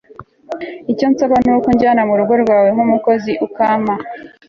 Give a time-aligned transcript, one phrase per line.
[0.91, 3.93] icyo nsaba ni uko unjyana mu rugo rwawe, nk'umukozi, ukampa